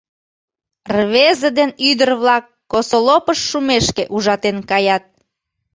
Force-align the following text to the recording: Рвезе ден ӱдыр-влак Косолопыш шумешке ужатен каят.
Рвезе 0.93 1.49
ден 1.57 1.71
ӱдыр-влак 1.89 2.45
Косолопыш 2.71 3.39
шумешке 3.49 4.03
ужатен 4.15 4.57
каят. 4.69 5.03